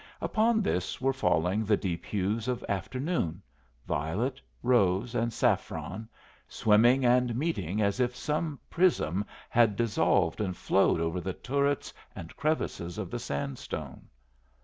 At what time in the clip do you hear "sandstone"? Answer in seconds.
13.19-14.07